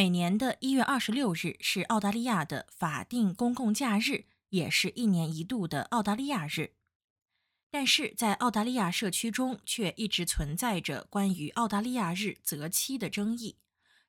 [0.00, 6.70] 每年的一月二十六日是澳大利亚的法定公共假日，也是一年一度的澳大利亚日。
[7.70, 13.56] 但是在澳大利亚社区中，却一直存在着关于澳大利亚日择期的争议。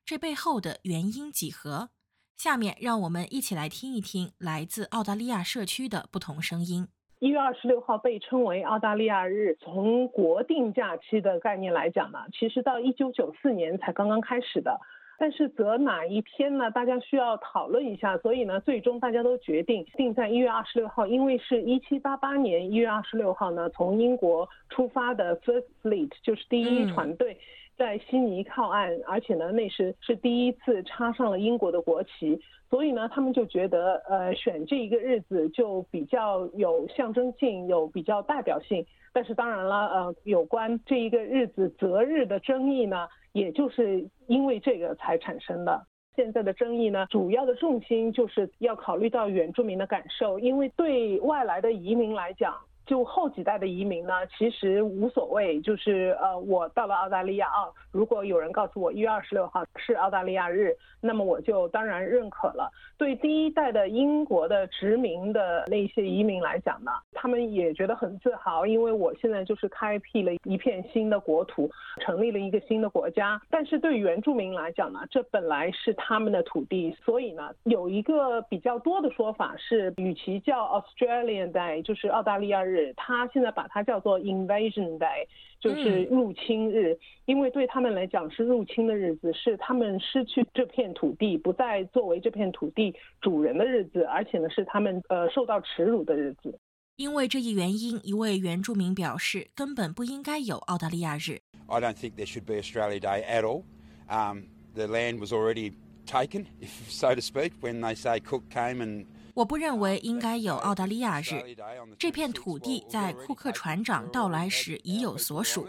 [0.02, 1.90] 这背后的原因几何？
[2.38, 6.88] 下面让我们一起来听一听来自澳大利亚社区的不同声音。
[7.18, 14.80] 一月二十六号被称为澳大利亚日，从国定假期的概念来讲呢，其实到一九九四年才刚刚开始的。
[15.22, 16.68] 但是择哪一天呢？
[16.72, 18.18] 大家需要讨论一下。
[18.18, 27.38] 所以呢，最终大家都决定定在一月二十六号，因为是一七八八年一月二十六号呢，从英国出发的 First Fleet 就是第一船队
[27.76, 32.40] 在悉尼靠岸，而且呢，那时是第一次插上了英国的国旗。
[32.70, 38.86] 所以呢，他们就觉得，呃，选这一个日子就比较有象征性，有比较代表性。
[39.12, 43.08] 但是当然了，呃，有关这一个日子择日的争议呢？
[43.32, 45.86] 也就是因为这个才产生的。
[46.16, 52.54] 现在的争议呢，主要的重心就是要考虑到原住民的感受，因为对外来的移民来讲。
[52.92, 55.58] 就后几代的移民呢，其实无所谓。
[55.62, 62.70] 就是呃，我到了澳大利亚啊，如果有人告诉我一月二十六号是澳大利亚日，那么我就当然认可了。
[62.98, 73.40] 对第一代的英国的殖民的那些移民来讲呢，他们也觉得很自豪，因为我现在就是开辟了一片新的国土，成立了一个新的国家。
[73.48, 82.81] 但是对原住民来讲呢，这本来是他们的土地，所以呢，有一个比较多的说法是，与其叫 Australian Day，就是澳大利亚日。
[82.82, 85.26] 日，他现在把它叫做 Invasion Day，
[85.60, 96.58] 就是入侵日，因为对他们来讲是入侵的日子，是他们失去这片土地，不再作为这片土地主人的日子，而且呢是他们呃受到耻辱的日子。
[96.96, 101.40] 因为这一原因，一位原住民表示，根本不应该有澳大利亚日。
[101.66, 103.62] I don't think there should be Australia Day at all.
[104.08, 105.72] Um, the land was already
[106.04, 111.56] taken, if so to speak, when they say Cook came and 我不认为应该有澳大利亚日。
[111.98, 115.68] 这片土地在库克船长到来时已有所属。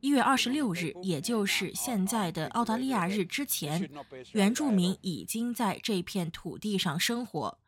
[0.00, 3.90] 一月二十六日，也就是现在的澳大利亚日之前，
[4.32, 7.58] 原住民已经在这片土地上生活。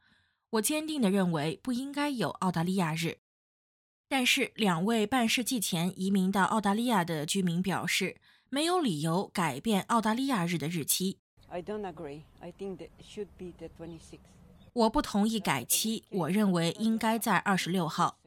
[0.50, 3.19] 我坚定地认为不应该有澳大利亚日。
[4.09, 8.17] 但是，两位半世纪前移民到澳大利亚的居民表示，
[8.49, 11.19] 没有理由改变澳大利亚日的日期。
[11.49, 12.23] I don't agree.
[12.41, 14.19] I think should be the twenty-six.
[14.72, 18.19] 我不同意改期，我认为应该在二十六号。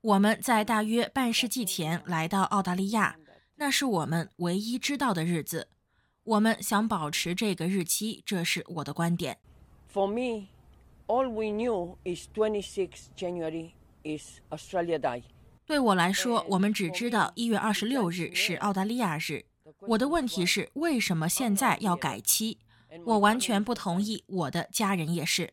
[0.00, 3.16] 我们在大约半世纪前来到澳大利亚，
[3.56, 5.68] 那是我们唯一知道的日子。
[6.24, 9.38] 我们想保持这个日期，这是我的观点。
[9.92, 10.46] For me,
[11.06, 13.72] all we knew is twenty-six January
[14.04, 15.24] is Australia Day.
[15.66, 19.44] 对我来说，我们只知道一月二十六日是澳大利亚日。
[19.80, 22.58] 我的问题是，为什么现在要改期？
[23.04, 25.52] 我完全不同意，我的家人也是。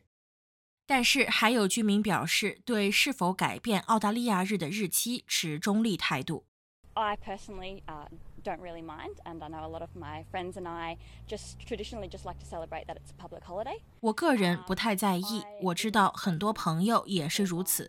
[0.90, 6.46] 但是还有居民表示，对是否改变澳大利亚日的日期持中立态度。
[6.94, 7.80] I personally
[8.42, 12.08] don't really mind, and I know a lot of my friends and I just traditionally
[12.08, 13.80] just like to celebrate that it's a public holiday.
[14.00, 17.88] 我个人不太在意，我知道很多朋友也是如此。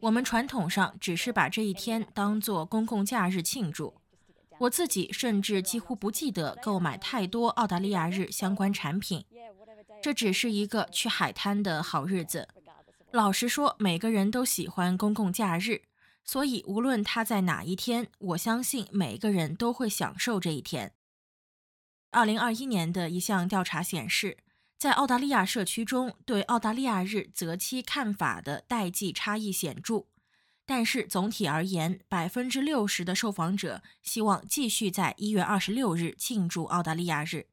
[0.00, 3.94] 我们传统上只是把这一天当作公共假日庆祝。
[4.58, 9.24] 我自己甚至几乎不记得购买太多澳大利亚日相关产品。
[10.06, 12.46] 这只是一个去海滩的好日子。
[13.10, 15.82] 老实说，每个人都喜欢公共假日，
[16.24, 20.92] 所以无论他在哪一天，我相信每个人都会享受这一天。
[22.12, 24.38] 二零二一年的一项调查显示，
[24.78, 30.04] 在澳大利亚社区中，对澳大利亚日择期看法的代际差异显著，
[30.64, 37.48] 但是总体而言，百分之六十的受访者希望继续在一月二十六日庆祝澳大利亚日。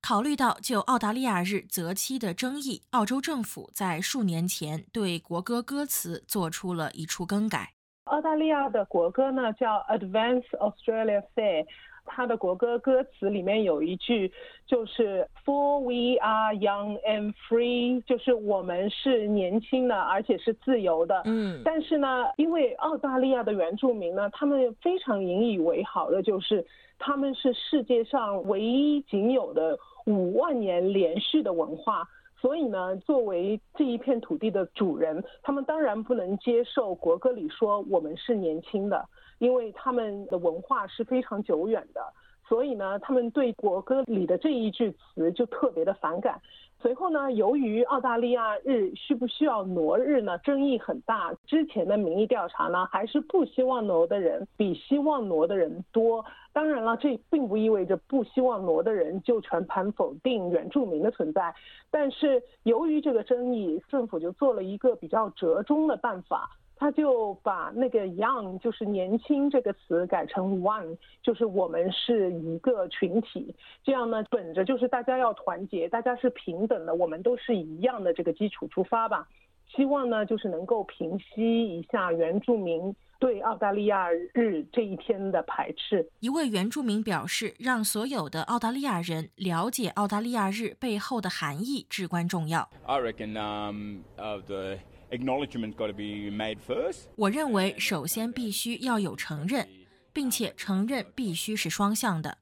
[0.00, 7.74] 考虑到就澳大利亚日择期的争议，澳洲政府在数年前对国歌歌词做出了一处更改。
[8.04, 11.66] 澳大利亚的国歌呢叫 Advance Australia Fair，
[12.08, 14.32] 它的国歌歌词里面有一句
[14.66, 21.22] 就是 For we are young and free，就是我们是年轻的，而且是自由的。
[21.26, 21.62] 嗯。
[21.64, 26.66] 但是呢，因为澳大利亚的原住民呢，他们非常引以为豪的就是。
[27.00, 32.02] 他们是世界上唯一仅有的五万年连续的文化，
[32.40, 39.08] 所以呢，作为这一片土地的主人，他们当然不能接受国歌里说我们是年轻的，
[39.38, 42.00] 因为他们的文化是非常久远的。
[42.48, 46.40] 所以呢，他们对国歌里的这一句词就特别的反感。
[46.80, 51.34] 随后呢，由于澳大利亚日需不需要挪日呢，争议很大。
[51.44, 56.24] 之前的民意调查呢，还是不希望挪的人比希望挪的人多。
[56.52, 61.52] 当然了，这并不意味着不希望挪的人就全盘否定原住民的存在。
[61.90, 66.48] 但是由于这个争议，政府就做了一个比较折中的办法。
[66.78, 73.54] 他就把那个 young 就是年轻这个词改成 one，就是我们是一个群体。
[73.82, 79.26] 这样呢，本着就是大家要团结，大家是平等的，我们都是一样的这个基础出发吧。
[79.74, 86.08] 希望呢，就是能够平息一下原住民对澳大利亚日这一天的排斥。
[86.20, 92.70] 一位原住民表示，让所有的澳大利亚人了解澳大利亚日背后的含义至关重要。
[92.86, 94.78] I reckon, um, of the
[95.10, 97.06] acknowledgement got to be made first.
[97.16, 99.68] 我认为，首先必须要有承认，
[100.12, 102.38] 并且承认必须是双向的。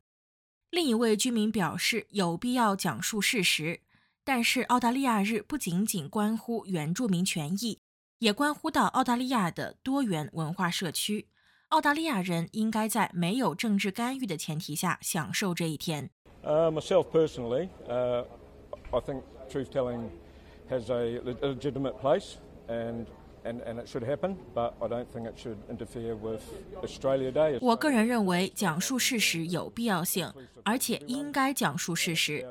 [0.71, 3.81] 另一位居民表示，有必要讲述事实，
[4.25, 7.79] 但是澳大利亚日不仅仅关乎原住民权益，
[8.19, 11.29] 也关乎到澳大利亚的多元文化社区。
[11.69, 16.11] 澳大利亚人应该在没有政治干预的前提下享受这一天。
[16.45, 18.25] Uh, myself personally, uh,
[18.93, 20.11] I think truth telling
[20.71, 22.35] has a legitimate place
[22.69, 23.07] and
[23.45, 26.43] and and it should happen, but I don't think it should interfere with
[26.83, 27.59] Australia Day.
[27.61, 30.33] 我个人认为讲述事实有必要性，
[30.65, 32.45] 而且应该讲述事实，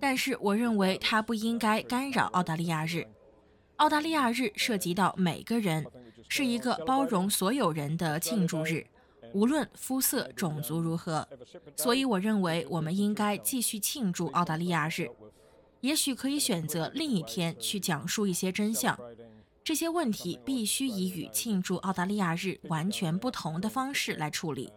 [0.00, 3.06] 但是我认为它不应该干扰澳大利亚日。
[3.76, 5.86] 澳大利亚日涉及到每个人，
[6.28, 8.86] 是一个包容所有人的庆祝日，
[9.32, 11.28] 无论肤色、种族如何。
[11.76, 15.08] 所以我认为我们应该继续庆祝澳大利亚日，
[15.80, 18.98] 也许可以选择另一天去讲述一些真相。
[19.68, 24.72] 这些问题必须以与庆祝澳大利亚日完全不同的方式来处理。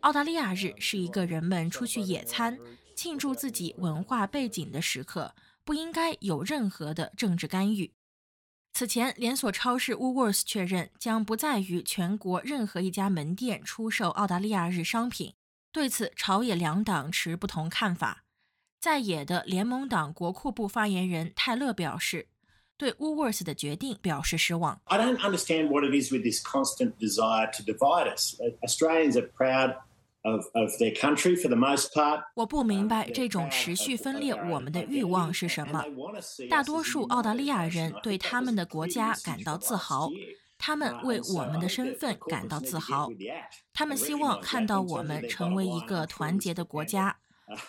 [0.00, 2.58] 澳大利亚日是一个人们出去野餐、
[2.94, 5.34] 庆祝自己文化背景的时刻，
[5.64, 7.90] 不应该有任何的政治干预。
[8.74, 15.32] 此前，连锁超市 Woolworths 确认将不再于全国任何一家门店出售澳大利亚日商品。
[15.72, 18.24] 对此，朝野两党持不同看法。
[18.78, 22.28] 在野的联盟党国库部发言人泰勒表示。
[22.78, 24.80] 对 Woolworths 的决定表示失望。
[24.84, 28.36] I don't understand what it is with this constant desire to divide us.
[28.62, 29.74] Australians are proud
[30.22, 32.22] of of their country for the most part.
[32.34, 35.84] 我不明白这种持续分裂我们的欲望是什么。
[36.48, 40.10] 大多数澳大利亚人对他们的国家感到自豪，
[40.56, 43.08] 他们为我们的身份感到自豪，
[43.72, 47.18] 他们希望看到我们成为一个团结的国家。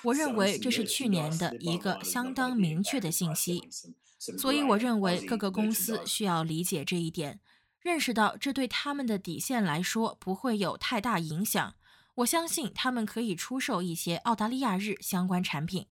[0.03, 3.63] 我认为这是去年的一个相当明确的信息。
[4.19, 7.39] 所以，我认为各个公司需要理解这一点，
[7.79, 11.75] 认识到这对他们的底线来说不会有太大影响。
[12.15, 15.87] 我相信他们可以出售一些澳大利亚日相关产品。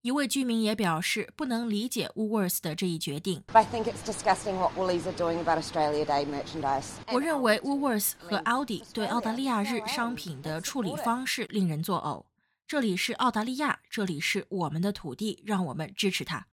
[0.00, 3.44] 一位居民也表示不能理解 Woolworths 的这一决定。
[3.48, 6.86] I think it's disgusting what Woolies are doing about Australia Day merchandise.
[7.12, 12.24] 我认为 Woolworths 和 Aldi 对澳大利亚日商品的处理方式令人作呕。
[12.66, 16.46] 这里是澳大利亚，这里是我们的土地，让我们支持它。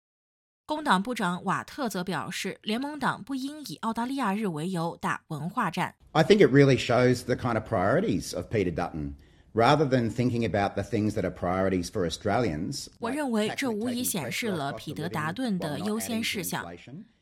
[0.68, 5.94] 工党部长瓦特则表示，联盟党不应以澳大利亚日为由打文化战。
[6.14, 9.14] I think it really shows the kind of priorities of Peter Dutton.
[9.54, 16.66] Rather than thinking about the things that are priorities for Australians，我认为这无疑显示了彼得·达顿的优先事项。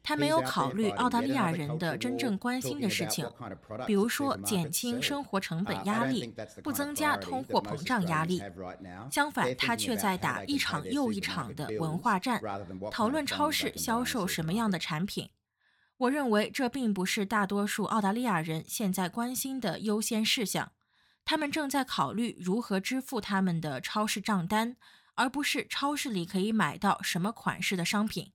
[0.03, 3.25] 他没有考虑澳大利亚人的真正关心的事情，
[3.87, 8.43] 比如说减轻生活成本压力，不增加通货膨胀压力。
[9.09, 12.41] 相反，他却在打一场又一场的文化战，
[12.91, 15.29] 讨论超市销售什么样的产品。
[15.97, 20.73] 我认为这并不是大多数澳大利亚人现在关心的优先事项。
[21.23, 24.75] 他们正在考虑如何支付他们的超市账单，
[25.15, 28.33] 而不是超市里可以买到什么款式的商品。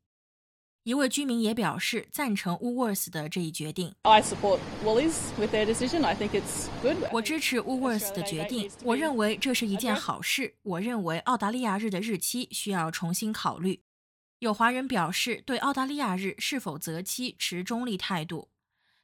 [0.88, 3.94] 一位居民也表示赞成 Woolworths 的这一决定。
[4.04, 6.02] I support Woolies with their decision.
[6.02, 6.96] I think it's good.
[7.12, 8.70] 我支持 Woolworths 的决定。
[8.82, 10.54] 我认为这是一件好事。
[10.62, 13.82] 我认为澳大利亚日的日期需要重新考虑。
[14.38, 18.48] 有华人表示对澳大利亚日是否择期持中立态度。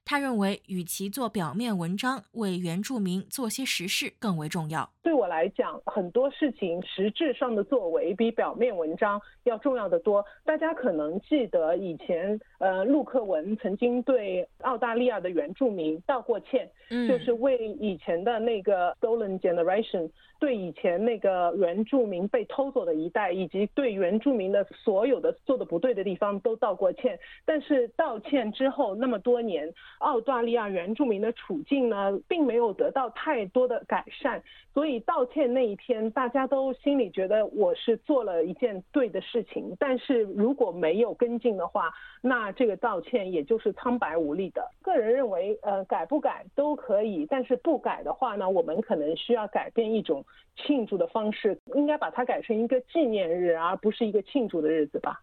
[0.07, 4.94] 他认为，与其做表面文章，为原住民做些实事更为重要。
[5.05, 10.25] 对我来讲，很多事情实质上的作为比表面文章要重要的多。
[10.47, 16.69] 大家可能记得以前，呃，陆克文曾经对澳大利亚的原住民道过歉，
[17.07, 27.19] 就是为以前的那个 stolen generation，对以前那个原住民被偷走的一代，以及对原住民的所有的做的不对的地方都道过歉。
[27.45, 29.71] 但是道歉之后那么多年。
[29.99, 34.43] 澳大利亚原住民的处境呢，并没有得到太多的改善。
[34.73, 39.75] 所以道歉那一天，大家都心里觉得我是做了一件对的事情。
[39.79, 44.65] 但是如果没有跟进的话，那这个道歉也就是苍白无力的。
[44.83, 50.25] 个人认为，呃，改不改都可以，但是不改的话呢，我们可能需要改变一种
[50.57, 55.21] 庆祝的方式，应该把它改成一个纪念日，而不是一个庆祝的日子吧。